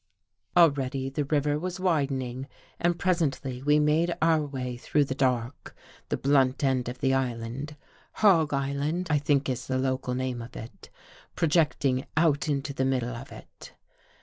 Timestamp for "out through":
4.19-5.05